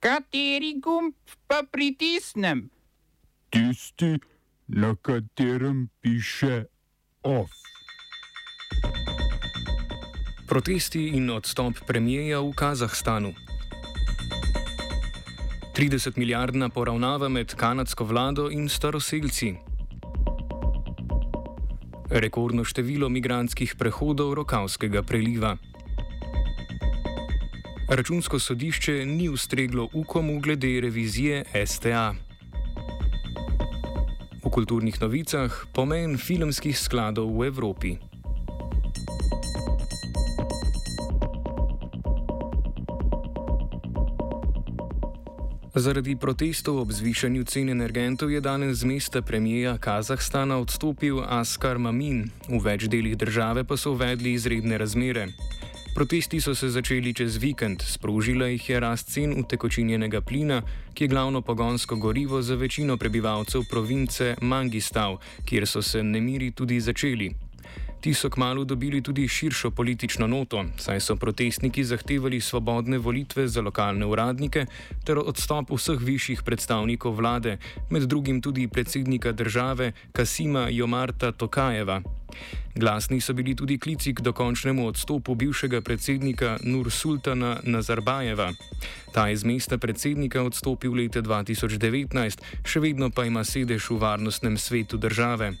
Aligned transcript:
Kateri 0.00 0.80
gumb 0.80 1.12
pa 1.46 1.60
pritisnem? 1.70 2.70
Tisti, 3.52 4.16
na 4.68 4.94
katerem 4.96 5.90
piše 6.00 6.64
OF. 7.22 7.50
Protesti 10.48 11.06
in 11.20 11.28
odstop 11.30 11.84
premijeja 11.86 12.40
v 12.40 12.52
Kazahstanu. 12.56 13.34
30 15.76 16.16
milijardna 16.16 16.68
poravnava 16.68 17.28
med 17.28 17.54
kanadsko 17.54 18.04
vlado 18.04 18.48
in 18.50 18.68
staroseljci. 18.68 19.54
Rekordno 22.10 22.64
število 22.64 23.08
migranskih 23.08 23.76
prehodov 23.76 24.34
Rokavskega 24.34 25.02
preliva. 25.02 25.56
Računsko 27.90 28.38
sodišče 28.38 29.06
ni 29.06 29.28
ustreglo 29.28 29.88
ukomu 29.92 30.40
glede 30.40 30.80
revizije 30.80 31.44
STA. 31.66 32.14
V 34.44 34.50
kulturnih 34.50 35.00
novicah 35.00 35.66
pomen 35.74 36.18
filmskih 36.18 36.78
skladov 36.78 37.34
v 37.38 37.46
Evropi. 37.46 37.96
Zaradi 45.74 46.16
protestov 46.16 46.78
ob 46.78 46.92
zvišanju 46.92 47.44
cen 47.44 47.68
energentov 47.68 48.30
je 48.30 48.40
danes 48.40 48.76
z 48.76 48.84
mesta 48.84 49.22
premijeja 49.22 49.78
Kazahstana 49.78 50.58
odstopil 50.58 51.24
Askar 51.26 51.78
Mamin, 51.78 52.30
v 52.48 52.62
več 52.62 52.86
delih 52.86 53.18
države 53.18 53.64
pa 53.64 53.76
so 53.76 53.98
uvedli 53.98 54.38
izredne 54.38 54.78
razmere. 54.78 55.32
Protesti 56.00 56.40
so 56.40 56.54
se 56.54 56.70
začeli 56.72 57.12
čez 57.12 57.36
vikend, 57.36 57.82
sprožila 57.84 58.46
jih 58.48 58.68
je 58.70 58.80
rast 58.80 59.10
cen 59.12 59.34
utekočinjenega 59.36 60.22
plina, 60.24 60.62
ki 60.96 61.04
je 61.04 61.08
glavno 61.08 61.42
pogonsko 61.44 61.96
gorivo 62.00 62.40
za 62.42 62.54
večino 62.56 62.96
prebivalcev 62.96 63.66
province 63.70 64.36
Mangistav, 64.40 65.18
kjer 65.44 65.66
so 65.68 65.82
se 65.82 66.00
nemiri 66.02 66.50
tudi 66.56 66.80
začeli. 66.80 67.28
Ti 68.00 68.14
so 68.14 68.30
kmalo 68.30 68.64
dobili 68.64 69.02
tudi 69.02 69.28
širšo 69.28 69.70
politično 69.70 70.26
noto, 70.26 70.64
saj 70.80 71.00
so 71.00 71.16
protestniki 71.16 71.84
zahtevali 71.84 72.40
svobodne 72.40 72.98
volitve 72.98 73.44
za 73.48 73.60
lokalne 73.60 74.06
uradnike 74.06 74.64
ter 75.04 75.18
odstop 75.18 75.68
vseh 75.68 76.00
višjih 76.00 76.42
predstavnikov 76.42 77.20
vlade, 77.20 77.58
med 77.90 78.08
drugim 78.08 78.40
tudi 78.40 78.68
predsednika 78.68 79.32
države 79.32 79.92
Kasima 80.12 80.68
Jomarta 80.70 81.32
Tokajeva. 81.32 82.00
Glasni 82.74 83.20
so 83.20 83.32
bili 83.32 83.54
tudi 83.54 83.78
klici 83.78 84.14
k 84.14 84.20
dokončnemu 84.20 84.86
odstopu 84.86 85.34
bivšega 85.34 85.80
predsednika 85.80 86.58
Nur 86.62 86.90
Sultana 86.90 87.60
Nazarbajeva. 87.62 88.52
Ta 89.12 89.28
je 89.28 89.36
z 89.36 89.44
mesta 89.44 89.78
predsednika 89.78 90.42
odstopil 90.42 90.94
leta 90.94 91.22
2019, 91.22 92.42
še 92.64 92.80
vedno 92.80 93.10
pa 93.10 93.24
ima 93.24 93.44
sedež 93.44 93.90
v 93.90 93.98
varnostnem 93.98 94.58
svetu 94.58 94.96
države. 94.96 95.54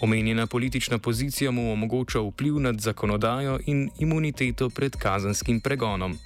Omenjena 0.00 0.46
politična 0.46 0.98
pozicija 0.98 1.50
mu 1.50 1.72
omogoča 1.72 2.20
vpliv 2.20 2.60
nad 2.60 2.80
zakonodajo 2.80 3.58
in 3.66 3.90
imuniteto 3.98 4.70
pred 4.70 4.96
kazanskim 4.96 5.60
pregonom. 5.60 6.18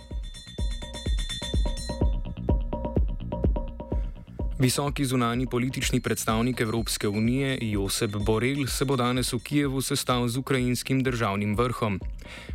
Visoki 4.59 5.05
zunani 5.05 5.47
politični 5.47 6.01
predstavnik 6.01 6.61
Evropske 6.61 7.09
unije 7.09 7.59
Josep 7.61 8.11
Borel 8.11 8.67
se 8.67 8.85
bo 8.85 8.97
danes 8.97 9.33
v 9.33 9.39
Kijevu 9.39 9.81
sestal 9.81 10.29
z 10.29 10.37
ukrajinskim 10.37 11.03
državnim 11.03 11.55
vrhom. 11.57 12.01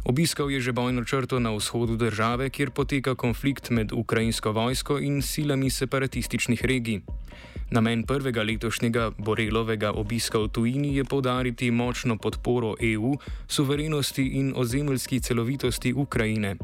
Obiskal 0.03 0.51
je 0.51 0.59
že 0.61 0.71
bojno 0.71 1.05
črto 1.05 1.39
na 1.39 1.55
vzhodu 1.55 1.95
države, 1.95 2.49
kjer 2.49 2.71
poteka 2.71 3.15
konflikt 3.15 3.69
med 3.69 3.93
ukrajinsko 3.93 4.51
vojsko 4.51 4.99
in 4.99 5.21
silami 5.21 5.69
separatističnih 5.69 6.65
regij. 6.65 7.01
Namen 7.71 8.03
prvega 8.03 8.43
letošnjega 8.43 9.11
Borelovega 9.17 9.91
obiska 9.91 10.39
v 10.39 10.47
tujini 10.47 10.95
je 10.95 11.03
povdariti 11.03 11.71
močno 11.71 12.17
podporo 12.17 12.75
EU, 12.81 13.15
suverenosti 13.47 14.27
in 14.27 14.53
ozemeljski 14.55 15.19
celovitosti 15.19 15.93
Ukrajine. 15.93 16.55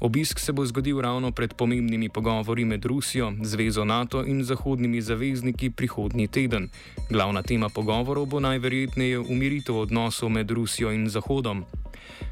Obisk 0.00 0.38
se 0.38 0.52
bo 0.52 0.66
zgodil 0.66 1.00
ravno 1.00 1.32
pred 1.32 1.54
pomembnimi 1.54 2.08
pogovori 2.08 2.64
med 2.64 2.84
Rusijo, 2.84 3.32
Zvezo 3.42 3.84
NATO 3.84 4.24
in 4.24 4.44
zahodnimi 4.44 5.00
zavezniki 5.02 5.70
prihodnji 5.70 6.28
teden. 6.28 6.68
Glavna 7.10 7.42
tema 7.42 7.68
pogovorov 7.68 8.26
bo 8.26 8.40
najverjetneje 8.40 9.18
umiritev 9.18 9.76
odnosov 9.76 10.30
med 10.30 10.50
Rusijo 10.50 10.92
in 10.92 11.08
Zahodom. 11.08 11.64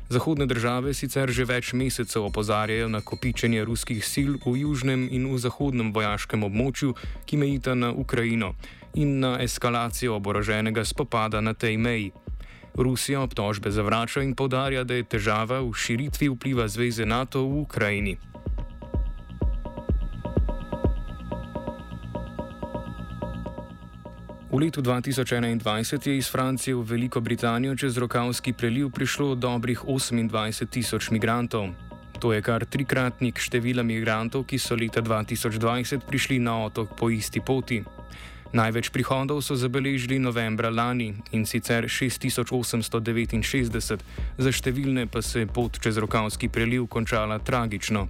Zahodne 0.09 0.47
države 0.47 0.94
sicer 0.94 1.31
že 1.31 1.44
več 1.44 1.72
mesecev 1.72 2.25
opozarjajo 2.28 2.88
na 2.88 3.00
kopičenje 3.00 3.65
ruskih 3.65 4.04
sil 4.12 4.38
v 4.47 4.54
južnem 4.62 5.09
in 5.10 5.27
v 5.27 5.38
zahodnem 5.38 5.91
vojaškem 5.93 6.47
območju, 6.47 6.94
ki 7.27 7.37
mejita 7.37 7.75
na 7.75 7.91
Ukrajino, 7.91 8.54
in 8.94 9.19
na 9.19 9.43
eskalacijo 9.43 10.15
oboroženega 10.15 10.84
spopada 10.84 11.41
na 11.41 11.54
tej 11.54 11.77
meji. 11.77 12.12
Rusija 12.77 13.21
obtožbe 13.21 13.71
zavrača 13.71 14.23
in 14.23 14.35
podarja, 14.35 14.85
da 14.85 14.95
je 14.95 15.05
težava 15.05 15.61
v 15.65 15.73
širitvi 15.73 16.29
vpliva 16.29 16.69
Zveze 16.69 17.07
NATO 17.07 17.43
v 17.43 17.61
Ukrajini. 17.65 18.17
V 24.53 24.61
letu 24.61 24.83
2021 24.83 26.09
je 26.09 26.17
iz 26.17 26.31
Francije 26.31 26.75
v 26.75 26.83
Veliko 26.83 27.21
Britanijo 27.21 27.77
čez 27.77 27.99
Rokavski 27.99 28.53
preliv 28.53 28.91
prišlo 28.91 29.35
dobrih 29.35 29.85
28 29.85 30.69
tisoč 30.71 31.11
migrantov. 31.11 31.73
To 32.21 32.33
je 32.33 32.43
kar 32.43 32.65
trikratnik 32.65 33.39
števila 33.39 33.83
migrantov, 33.83 34.45
ki 34.45 34.59
so 34.59 34.77
leta 34.77 35.03
2020 35.03 36.09
prišli 36.09 36.39
na 36.39 36.65
otok 36.65 36.97
po 36.97 37.11
isti 37.11 37.41
poti. 37.41 37.85
Največ 38.56 38.89
prihodov 38.89 39.44
so 39.44 39.53
zabeležili 39.53 40.17
novembra 40.17 40.72
lani 40.72 41.12
in 41.37 41.44
sicer 41.44 41.84
6869, 41.93 44.00
za 44.41 44.49
številne 44.49 45.05
pa 45.12 45.21
se 45.21 45.44
je 45.44 45.49
pot 45.50 45.77
čez 45.77 46.00
Rokavski 46.00 46.49
preliv 46.49 46.89
končala 46.89 47.37
tragično. 47.37 48.09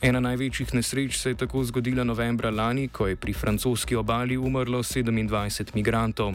Ena 0.00 0.24
največjih 0.24 0.72
nesreč 0.80 1.20
se 1.20 1.34
je 1.34 1.40
tako 1.44 1.60
zgodila 1.68 2.08
novembra 2.08 2.48
lani, 2.48 2.88
ko 2.88 3.12
je 3.12 3.20
pri 3.20 3.36
francoski 3.36 4.00
obali 4.00 4.40
umrlo 4.40 4.80
27 4.80 5.76
migrantov. 5.76 6.32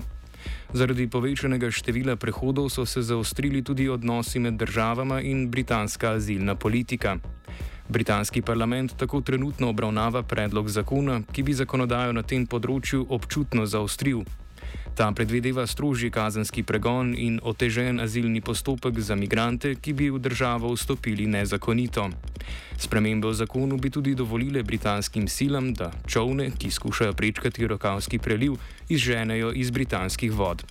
Zaradi 0.73 1.09
povečanega 1.09 1.73
števila 1.73 2.21
prehodov 2.21 2.69
so 2.69 2.85
se 2.85 3.01
zaostrili 3.01 3.65
tudi 3.65 3.89
odnosi 3.89 4.37
med 4.37 4.61
državama 4.61 5.17
in 5.21 5.49
britanska 5.49 6.13
azilna 6.21 6.55
politika. 6.55 7.17
Britanski 7.91 8.41
parlament 8.41 8.93
tako 8.97 9.21
trenutno 9.21 9.69
obravnava 9.69 10.23
predlog 10.23 10.69
zakona, 10.69 11.21
ki 11.31 11.43
bi 11.43 11.53
zakonodajo 11.53 12.13
na 12.15 12.23
tem 12.23 12.45
področju 12.47 13.03
občutno 13.09 13.65
zaostril. 13.67 14.23
Ta 14.95 15.09
predvideva 15.11 15.65
strožji 15.67 16.07
kazenski 16.11 16.63
pregon 16.63 17.11
in 17.17 17.39
otežen 17.43 17.99
azilni 17.99 18.39
postopek 18.41 18.99
za 18.99 19.15
migrante, 19.15 19.75
ki 19.75 19.93
bi 19.93 20.09
v 20.09 20.23
državo 20.23 20.71
vstopili 20.71 21.27
nezakonito. 21.27 22.07
Spremembe 22.79 23.27
v 23.27 23.35
zakonu 23.35 23.75
bi 23.77 23.91
tudi 23.91 24.15
dovolile 24.15 24.63
britanskim 24.63 25.27
silam, 25.27 25.73
da 25.73 25.91
čovne, 26.07 26.51
ki 26.55 26.71
skušajo 26.71 27.13
prečkati 27.13 27.67
rokavski 27.67 28.19
preliv, 28.19 28.55
izženejo 28.87 29.51
iz 29.51 29.71
britanskih 29.71 30.31
vod. 30.31 30.63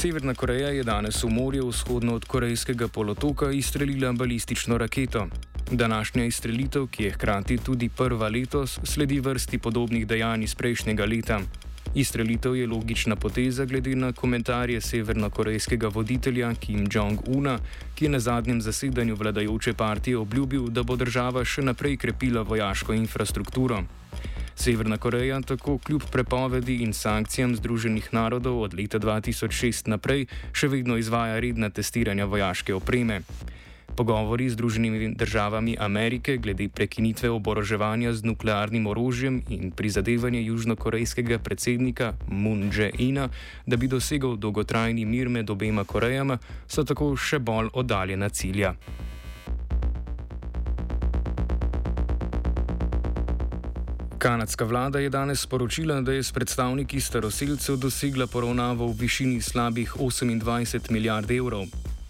Severna 0.00 0.32
Koreja 0.34 0.68
je 0.72 0.80
danes 0.80 1.18
v 1.20 1.28
morju 1.28 1.66
vzhodno 1.68 2.14
od 2.16 2.24
Korejskega 2.24 2.88
polotoka 2.88 3.50
izstrelila 3.52 4.12
balistično 4.12 4.78
raketo. 4.78 5.26
Današnja 5.70 6.24
izstrelitev, 6.24 6.86
ki 6.86 7.04
je 7.04 7.10
hkrati 7.10 7.58
tudi 7.58 7.88
prva 7.88 8.28
letos, 8.28 8.78
sledi 8.84 9.20
vrsti 9.20 9.58
podobnih 9.58 10.06
dejanj 10.06 10.44
iz 10.44 10.54
prejšnjega 10.54 11.04
leta. 11.04 11.40
Izstrelitev 11.94 12.56
je 12.56 12.66
logična 12.66 13.16
poteza 13.16 13.64
glede 13.64 13.94
na 13.96 14.12
komentarje 14.12 14.80
severnokorejskega 14.80 15.88
voditelja 15.88 16.54
Kim 16.54 16.88
Jong-una, 16.92 17.58
ki 17.94 18.04
je 18.04 18.10
na 18.10 18.20
zadnjem 18.20 18.60
zasedanju 18.60 19.14
vladajoče 19.14 19.74
partije 19.74 20.16
obljubil, 20.16 20.68
da 20.68 20.82
bo 20.82 20.96
država 20.96 21.44
še 21.44 21.62
naprej 21.62 21.96
krepila 21.96 22.42
vojaško 22.42 22.96
infrastrukturo. 22.96 23.84
Severna 24.60 24.98
Koreja 24.98 25.40
tako 25.40 25.78
kljub 25.78 26.02
prepovedi 26.12 26.74
in 26.84 26.92
sankcijam 26.92 27.54
Združenih 27.56 28.08
narodov 28.12 28.62
od 28.62 28.74
leta 28.74 28.98
2006 29.00 29.88
naprej 29.88 30.26
še 30.52 30.68
vedno 30.68 30.98
izvaja 31.00 31.38
redna 31.40 31.70
testiranja 31.72 32.26
vojaške 32.28 32.74
opreme. 32.76 33.22
Pogovori 33.96 34.50
z 34.50 34.52
Združenimi 34.52 35.14
državami 35.16 35.78
Amerike 35.80 36.36
glede 36.36 36.68
prekinitve 36.68 37.30
oboroževanja 37.30 38.12
z 38.12 38.28
nuklearnim 38.28 38.86
orožjem 38.86 39.40
in 39.48 39.72
prizadevanje 39.72 40.42
južnokorejskega 40.42 41.38
predsednika 41.38 42.12
Moon 42.28 42.68
Jae-ina, 42.68 43.30
da 43.66 43.76
bi 43.76 43.88
dosegel 43.88 44.36
dolgotrajni 44.36 45.04
mir 45.04 45.28
med 45.28 45.50
obema 45.50 45.84
Korejama, 45.84 46.36
so 46.68 46.84
tako 46.84 47.16
še 47.16 47.40
bolj 47.40 47.72
oddaljena 47.72 48.28
cilja. 48.28 48.76
Kanadska 54.20 54.64
vlada 54.64 54.98
je 54.98 55.08
danes 55.08 55.40
sporočila, 55.40 56.00
da 56.00 56.12
je 56.12 56.22
s 56.22 56.32
predstavniki 56.32 57.00
staroseljcev 57.00 57.76
dosegla 57.76 58.26
poravnavo 58.26 58.86
v 58.86 58.96
višini 59.00 59.40
slabih 59.40 59.94
28 59.96 60.90
milijard 60.90 61.30
evrov. 61.30 61.64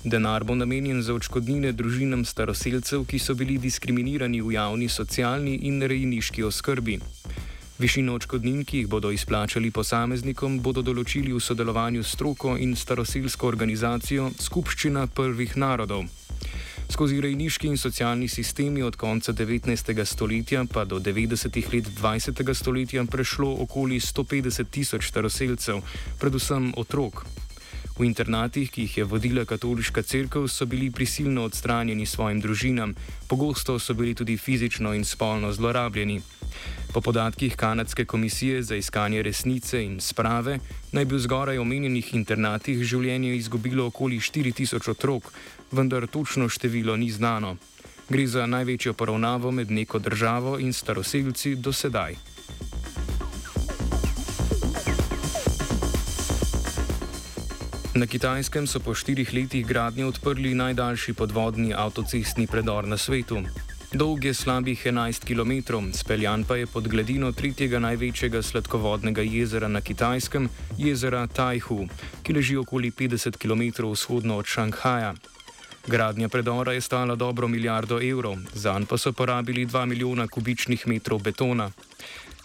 Denar 0.05 0.45
bo 0.45 0.55
namenjen 0.55 1.03
za 1.03 1.15
očkodnine 1.15 1.73
družinam 1.73 2.25
staroseljcev, 2.25 3.05
ki 3.07 3.19
so 3.19 3.35
bili 3.35 3.59
diskriminirani 3.59 4.43
v 4.43 4.53
javni 4.53 4.89
socialni 4.89 5.55
in 5.71 5.83
rejniški 5.83 6.43
oskrbi. 6.43 6.99
Višino 7.79 8.15
očkodnin, 8.19 8.65
ki 8.65 8.79
jih 8.79 8.89
bodo 8.89 9.11
izplačali 9.15 9.71
posameznikom, 9.71 10.59
bodo 10.61 10.83
določili 10.83 11.31
v 11.33 11.39
sodelovanju 11.41 12.03
s 12.03 12.17
stroko 12.19 12.57
in 12.59 12.75
staroseljsko 12.77 13.47
organizacijo 13.47 14.33
Skupščina 14.39 15.07
prvih 15.07 15.57
narodov. 15.57 16.11
Skozi 16.90 17.20
rejniški 17.22 17.69
in 17.70 17.76
socialni 17.78 18.26
sistemi 18.28 18.82
od 18.82 18.96
konca 18.96 19.32
19. 19.32 20.04
stoletja 20.04 20.64
pa 20.72 20.84
do 20.84 20.98
90. 20.98 21.75
let 21.75 21.87
20. 21.87 22.54
stoletja 22.54 23.04
prešlo 23.04 23.56
okoli 23.62 24.00
150 24.00 24.64
tisoč 24.70 25.08
staroseljcev, 25.08 25.78
predvsem 26.19 26.72
otrok. 26.76 27.25
V 27.98 28.04
internatih, 28.04 28.70
ki 28.70 28.82
jih 28.82 28.98
je 28.98 29.04
vodila 29.04 29.44
katoliška 29.44 30.02
crkva, 30.02 30.48
so 30.48 30.66
bili 30.66 30.90
prisilno 30.90 31.44
odstranjeni 31.44 32.06
svojim 32.06 32.40
družinam, 32.40 32.94
pogosto 33.28 33.78
so 33.78 33.94
bili 33.94 34.14
tudi 34.14 34.37
fizično 34.37 34.94
in 34.94 35.04
spolno 35.04 35.52
zlorabljeni. 35.52 36.20
Po 36.93 37.00
podatkih 37.00 37.56
Kanadske 37.56 38.05
komisije 38.05 38.62
za 38.62 38.76
iskanje 38.76 39.23
resnice 39.23 39.85
in 39.85 40.00
sprave 40.00 40.58
naj 40.93 41.05
bi 41.05 41.14
v 41.14 41.19
zgoraj 41.19 41.58
omenjenih 41.58 42.14
internatih 42.14 42.82
življenje 42.82 43.37
izgubilo 43.37 43.87
okoli 43.87 44.19
4000 44.19 44.91
otrok, 44.91 45.32
vendar 45.73 46.06
točno 46.06 46.49
število 46.49 46.97
ni 46.97 47.11
znano. 47.11 47.56
Gre 48.08 48.26
za 48.26 48.47
največjo 48.47 48.93
poravnavo 48.94 49.50
med 49.50 49.70
neko 49.70 49.99
državo 49.99 50.58
in 50.58 50.73
staroseljci 50.73 51.55
do 51.55 51.73
sedaj. 51.73 52.17
Na 57.94 58.06
Kitajskem 58.06 58.67
so 58.67 58.81
po 58.81 58.94
štirih 58.94 59.32
letih 59.35 59.67
gradnje 59.67 60.06
odprli 60.06 60.55
najdaljši 60.55 61.12
podvodni 61.12 61.75
avtocestni 61.75 62.47
predor 62.47 62.88
na 62.88 62.97
svetu. 62.97 63.43
Dolg 63.92 64.25
je 64.25 64.34
slabih 64.34 64.87
11 64.87 65.25
km, 65.26 65.75
speljan 65.92 66.44
pa 66.44 66.56
je 66.56 66.66
pod 66.66 66.88
gladino 66.88 67.32
tretjega 67.32 67.78
največjega 67.78 68.42
sladkovodnega 68.42 69.22
jezera 69.22 69.69
na 69.69 69.81
Kitajskem, 69.81 70.46
jezera 70.78 71.26
Tajhu, 71.26 71.88
ki 72.22 72.32
leži 72.32 72.56
okoli 72.56 72.90
50 72.90 73.34
km 73.37 73.90
vzhodno 73.90 74.37
od 74.37 74.46
Šanghaja. 74.46 75.14
Gradnja 75.87 76.28
predora 76.28 76.72
je 76.72 76.81
stala 76.81 77.16
dobro 77.16 77.48
milijardo 77.48 77.98
evrov, 78.02 78.37
zanj 78.54 78.87
pa 78.87 78.98
so 78.98 79.12
porabili 79.12 79.66
2 79.66 79.87
milijona 79.87 80.28
kubičnih 80.28 80.87
metrov 80.87 81.19
betona. 81.19 81.70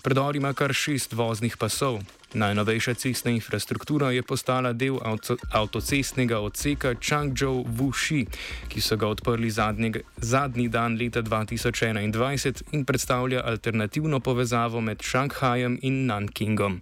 Predor 0.01 0.36
ima 0.36 0.53
kar 0.53 0.74
šest 0.74 1.13
voznih 1.13 1.57
pasov. 1.57 2.01
Najnovejša 2.36 2.94
cestna 2.94 3.32
infrastruktura 3.32 4.12
je 4.12 4.24
postala 4.24 4.74
del 4.74 4.98
avto, 5.02 5.38
avtocestnega 5.52 6.40
odseka 6.40 6.94
Changzhou-Wuxi, 7.00 8.26
ki 8.68 8.82
so 8.82 8.98
ga 9.00 9.08
odprli 9.08 9.50
zadnjeg, 9.50 10.02
zadnji 10.18 10.68
dan 10.70 10.98
leta 11.00 11.22
2021 11.22 12.64
in 12.72 12.86
predstavlja 12.86 13.42
alternativno 13.46 14.20
povezavo 14.20 14.82
med 14.82 15.02
Šanghajem 15.02 15.80
in 15.82 16.06
Nankingom. 16.06 16.82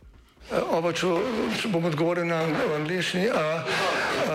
Oba, 0.51 0.91
če, 0.91 1.13
če 1.61 1.69
bom 1.69 1.85
odgovoril 1.85 2.25
na 2.27 2.41
angliški. 2.79 3.29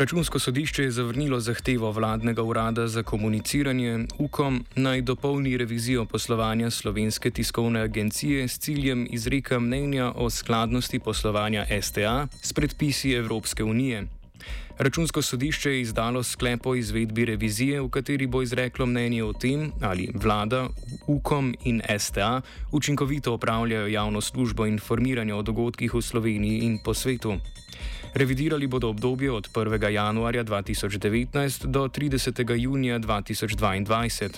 Računsko 0.00 0.38
sodišče 0.38 0.82
je 0.82 0.90
zavrnilo 0.90 1.40
zahtevo 1.40 1.90
vladnega 1.92 2.42
urada 2.42 2.88
za 2.88 3.02
komuniciranje 3.02 4.06
UKOM 4.18 4.64
naj 4.76 5.02
dopolni 5.02 5.56
revizijo 5.56 6.04
poslovanja 6.04 6.70
slovenske 6.70 7.30
tiskovne 7.30 7.80
agencije 7.80 8.48
s 8.48 8.58
ciljem 8.58 9.06
izreka 9.10 9.58
mnenja 9.58 10.12
o 10.16 10.30
skladnosti 10.30 10.98
poslovanja 10.98 11.66
STA 11.82 12.26
s 12.42 12.52
predpisi 12.52 13.12
Evropske 13.12 13.64
unije. 13.64 14.06
Računsko 14.78 15.22
sodišče 15.22 15.70
je 15.70 15.80
izdalo 15.80 16.22
sklep 16.22 16.66
o 16.66 16.74
izvedbi 16.74 17.24
revizije, 17.24 17.80
v 17.80 17.88
kateri 17.88 18.26
bo 18.26 18.42
izreklo 18.42 18.86
mnenje 18.86 19.24
o 19.24 19.32
tem, 19.32 19.72
ali 19.82 20.08
vlada, 20.14 20.68
UKOM 21.06 21.54
in 21.64 21.82
STA 21.98 22.40
učinkovito 22.72 23.34
opravljajo 23.34 23.86
javno 23.86 24.20
službo 24.20 24.66
informiranja 24.66 25.36
o 25.36 25.42
dogodkih 25.42 25.94
v 25.94 26.02
Sloveniji 26.02 26.58
in 26.58 26.78
po 26.84 26.94
svetu. 26.94 27.36
Revidirali 28.14 28.66
bodo 28.66 28.88
obdobje 28.88 29.32
od 29.32 29.48
1. 29.54 29.88
januarja 29.88 30.44
2019 30.44 31.66
do 31.66 31.88
30. 31.88 32.60
junija 32.60 32.98
2022. 32.98 34.28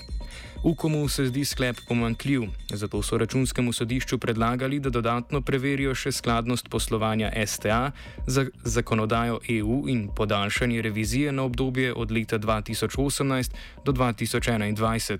Ukomu 0.63 1.09
se 1.09 1.27
zdi 1.27 1.45
sklep 1.45 1.77
pomankljiv, 1.89 2.43
zato 2.71 3.03
so 3.03 3.19
računskemu 3.19 3.73
sodišču 3.73 4.19
predlagali, 4.19 4.81
da 4.81 4.91
dodatno 4.91 5.41
preverijo 5.41 5.95
še 5.95 6.13
skladnost 6.13 6.69
poslovanja 6.69 7.33
STA 7.47 7.91
za 8.27 8.47
zakonodajo 8.65 9.41
EU 9.49 9.89
in 9.89 10.09
podaljšanje 10.17 10.83
revizije 10.83 11.33
na 11.33 11.43
obdobje 11.43 11.95
od 11.95 12.11
leta 12.11 12.39
2018 12.39 13.51
do 13.85 13.93
2021. 13.93 15.19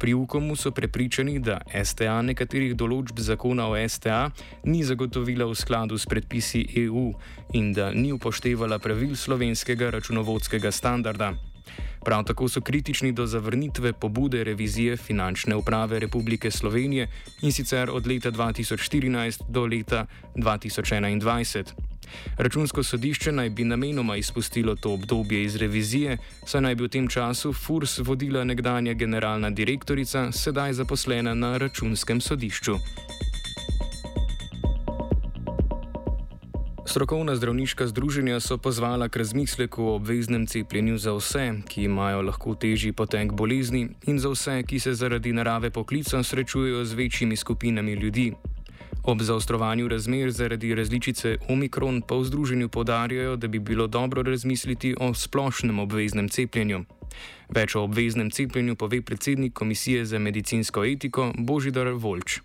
Pri 0.00 0.14
Ukomu 0.14 0.56
so 0.56 0.70
prepričani, 0.70 1.34
da 1.44 1.58
STA 1.84 2.22
nekaterih 2.24 2.72
določb 2.72 3.20
zakona 3.20 3.66
o 3.68 3.76
STA 3.76 4.30
ni 4.64 4.80
zagotovila 4.80 5.44
v 5.44 5.58
skladu 5.60 5.98
s 6.00 6.08
predpisi 6.08 6.62
EU 6.86 7.10
in 7.52 7.74
da 7.76 7.90
ni 7.92 8.08
upoštevala 8.16 8.80
pravil 8.80 9.12
slovenskega 9.12 9.90
računovodskega 9.92 10.72
standarda. 10.72 11.34
Prav 12.04 12.24
tako 12.24 12.48
so 12.48 12.60
kritični 12.60 13.12
do 13.12 13.26
zavrnitve 13.26 13.92
pobude 13.92 14.44
revizije 14.44 14.96
finančne 14.96 15.56
uprave 15.56 15.98
Republike 15.98 16.50
Slovenije 16.50 17.08
in 17.42 17.52
sicer 17.52 17.90
od 17.90 18.06
leta 18.06 18.30
2014 18.30 19.42
do 19.48 19.66
leta 19.66 20.06
2021. 20.34 21.64
Računsko 22.36 22.82
sodišče 22.82 23.32
naj 23.32 23.50
bi 23.50 23.64
namenoma 23.64 24.16
izpustilo 24.16 24.74
to 24.74 24.92
obdobje 24.92 25.42
iz 25.44 25.56
revizije, 25.56 26.18
saj 26.46 26.60
naj 26.60 26.74
bi 26.74 26.84
v 26.84 26.88
tem 26.88 27.08
času 27.08 27.52
FURS 27.52 27.98
vodila 27.98 28.44
nekdanja 28.44 28.94
generalna 28.94 29.50
direktorica, 29.50 30.32
sedaj 30.32 30.72
zaposlena 30.72 31.34
na 31.34 31.56
računskem 31.58 32.20
sodišču. 32.20 32.76
Strokovna 36.90 37.36
zdravniška 37.36 37.86
združenja 37.86 38.40
so 38.40 38.58
pozvala 38.58 39.06
k 39.08 39.22
razmisleku 39.22 39.84
o 39.84 39.94
obveznem 39.94 40.46
cepljenju 40.46 40.98
za 40.98 41.12
vse, 41.14 41.62
ki 41.68 41.84
imajo 41.86 42.22
lahko 42.22 42.54
težji 42.54 42.90
potek 42.92 43.30
bolezni, 43.32 43.84
in 44.10 44.18
za 44.18 44.32
vse, 44.34 44.62
ki 44.66 44.80
se 44.80 44.94
zaradi 44.94 45.32
narave 45.32 45.70
poklica 45.70 46.22
srečujejo 46.22 46.84
z 46.84 46.94
večjimi 46.94 47.36
skupinami 47.36 47.92
ljudi. 47.92 48.32
Ob 49.04 49.22
zaostrovanju 49.22 49.88
razmer 49.88 50.30
zaradi 50.30 50.74
različice 50.74 51.36
Omikron 51.48 52.02
pa 52.02 52.18
v 52.18 52.24
združenju 52.24 52.68
podarjajo, 52.68 53.36
da 53.36 53.48
bi 53.48 53.58
bilo 53.58 53.86
dobro 53.86 54.22
razmisliti 54.22 54.96
o 55.00 55.14
splošnem 55.14 55.78
obveznem 55.78 56.28
cepljenju. 56.28 56.84
Več 57.54 57.74
o 57.76 57.86
obveznem 57.86 58.30
cepljenju 58.30 58.74
pove 58.74 59.02
predsednik 59.02 59.52
Komisije 59.52 60.04
za 60.04 60.18
medicinsko 60.18 60.84
etiko 60.84 61.32
Božidar 61.38 61.94
Volč. 61.94 62.40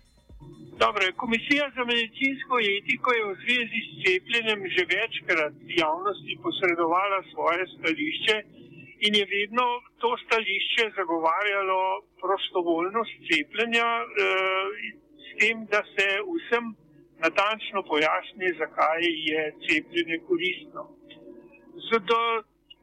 Dobro, 0.84 1.04
Komisija 1.22 1.64
za 1.76 1.84
medicinsko 1.92 2.54
etiko 2.78 3.08
je 3.16 3.22
v 3.28 3.36
zvezi 3.42 3.80
s 3.84 3.90
cepljenjem 4.04 4.60
že 4.74 4.82
večkrat 4.96 5.54
javnosti 5.82 6.32
posredovala 6.44 7.18
svoje 7.32 7.62
stališče 7.74 8.36
in 9.06 9.12
je 9.20 9.24
vedno 9.36 9.66
to 10.02 10.10
stališče 10.24 10.84
zagovarjalo 10.98 11.80
prostovoljnost 12.22 13.14
cepljenja, 13.28 13.88
eh, 14.02 14.08
s 15.26 15.28
tem, 15.40 15.56
da 15.72 15.80
se 15.94 16.06
vsem 16.34 16.64
natančno 17.24 17.80
pojasni, 17.92 18.48
zakaj 18.62 19.02
je 19.30 19.42
cepljenje 19.66 20.18
koristno. 20.28 20.82
Zato 21.90 22.16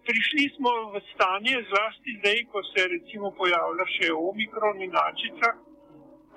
prišli 0.07 0.45
smo 0.55 0.71
v 0.93 0.95
stanje, 1.11 1.55
zlasti 1.71 2.11
zdaj, 2.19 2.39
ko 2.51 2.59
se 2.71 2.81
recimo 2.95 3.27
pojavlja 3.41 3.85
še 3.95 4.07
omikron 4.29 4.81
in 4.85 4.91
načica, 5.01 5.49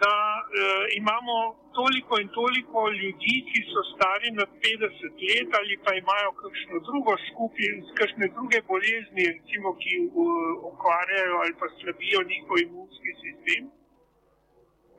da 0.03 0.17
eh, 0.41 0.85
imamo 1.01 1.37
toliko 1.79 2.13
in 2.23 2.29
toliko 2.41 2.79
ljudi, 3.01 3.35
ki 3.49 3.61
so 3.73 3.81
stari 3.93 4.29
nad 4.41 4.51
50 4.65 5.25
let 5.29 5.49
ali 5.61 5.75
pa 5.85 5.91
imajo 6.03 6.31
kakšno 6.43 6.77
drugo 6.89 7.13
skupino, 7.29 7.77
kakšne 8.01 8.27
druge 8.37 8.59
bolezni, 8.71 9.23
recimo, 9.35 9.69
ki 9.83 9.93
uh, 10.05 10.29
okvarjajo 10.71 11.35
ali 11.43 11.55
pa 11.61 11.67
slabijo 11.79 12.21
njihov 12.33 12.57
imunski 12.59 13.11
sistem, 13.23 13.63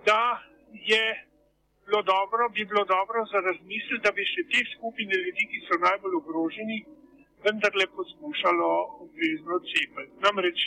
da 0.07 0.21
je 0.91 1.03
bilo 1.85 2.01
dobro, 2.13 2.41
bi 2.55 2.69
bilo 2.71 2.85
dobro 2.95 3.19
za 3.31 3.39
razmisliti, 3.49 4.03
da 4.05 4.11
bi 4.17 4.23
še 4.33 4.43
te 4.51 4.61
skupine 4.75 5.13
ljudi, 5.23 5.43
ki 5.51 5.65
so 5.67 5.75
najbolj 5.87 6.15
ogroženi, 6.21 6.79
vendarle 7.45 7.85
poskušalo 7.97 8.69
obvezno 9.05 9.55
cepiti. 9.69 10.13
Namreč 10.25 10.59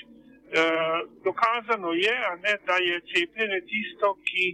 dokazano 1.25 1.93
je, 1.93 2.15
ne, 2.45 2.55
da 2.67 2.77
je 2.89 3.01
cepljenje 3.11 3.61
tisto, 3.71 4.15
ki 4.27 4.47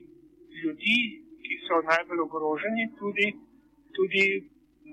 ljudi, 0.63 1.01
ki 1.43 1.55
so 1.67 1.81
najbolj 1.91 2.21
ogroženi, 2.27 2.85
tudi, 2.99 3.29
tudi 3.97 4.27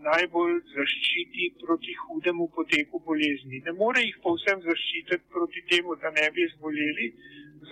najbolj 0.07 0.55
zaščiti 0.75 1.53
proti 1.62 1.93
hudemu 2.03 2.48
poteku 2.55 3.00
bolezni. 3.07 3.62
Ne 3.65 3.74
more 3.81 4.01
jih 4.01 4.17
povsem 4.24 4.62
zaščititi 4.67 5.29
proti 5.36 5.63
temu, 5.72 5.95
da 6.01 6.12
ne 6.17 6.29
bi 6.36 6.48
zboleli, 6.55 7.07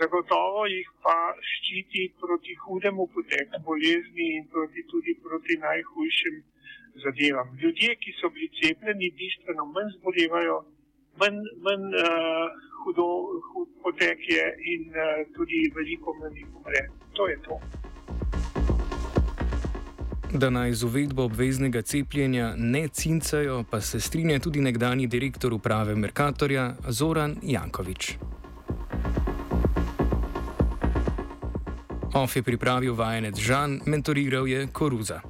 zagotovo 0.00 0.66
jih 0.66 0.88
pa 1.04 1.16
ščiti 1.52 2.04
proti 2.20 2.54
hudemu 2.64 3.08
poteku 3.16 3.62
bolezni 3.68 4.28
in 4.36 4.46
proti, 4.52 4.84
tudi 4.92 5.16
proti 5.24 5.58
najhujšim 5.66 6.42
zadevam. 7.04 7.56
Ljudje, 7.62 7.96
ki 7.96 8.14
so 8.20 8.30
bili 8.34 8.48
cepljeni, 8.60 9.12
bistveno 9.18 9.66
manj 9.74 9.92
zbolevajo, 9.98 10.62
manj, 11.20 11.40
manj 11.64 11.84
uh, 11.94 12.50
hudo 12.84 13.06
hud 13.52 13.68
potek 13.82 14.18
je 14.28 14.44
in 14.74 14.88
uh, 14.90 15.22
tudi 15.36 15.72
veliko 15.76 16.14
manj 16.20 16.44
umre. 16.56 16.88
To 17.12 17.28
je 17.28 17.38
to. 17.42 17.60
Da 20.32 20.50
naj 20.50 20.72
z 20.72 20.84
uvedbo 20.84 21.24
obveznega 21.24 21.82
cepljenja 21.82 22.54
ne 22.56 22.88
cincajo, 22.88 23.64
pa 23.70 23.80
se 23.80 24.00
strinja 24.00 24.38
tudi 24.38 24.60
nekdani 24.60 25.06
direktor 25.06 25.52
uprave 25.52 25.94
Merkatorja 25.94 26.74
Zoran 26.88 27.36
Jankovič. 27.42 28.16
OF 32.14 32.36
je 32.36 32.42
pripravil 32.42 32.94
vajenec 32.94 33.38
Žan, 33.40 33.80
mentoriral 33.86 34.48
je 34.48 34.66
Koruza. 34.72 35.20